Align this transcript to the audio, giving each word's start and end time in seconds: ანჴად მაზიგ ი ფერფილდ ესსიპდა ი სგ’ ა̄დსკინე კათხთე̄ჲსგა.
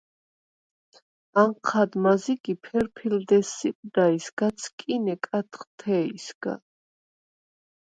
ანჴად 1.41 1.97
მაზიგ 2.05 2.49
ი 2.55 2.55
ფერფილდ 2.63 3.35
ესსიპდა 3.37 4.07
ი 4.15 4.19
სგ’ 4.25 4.39
ა̄დსკინე 4.49 5.15
კათხთე̄ჲსგა. 5.29 6.53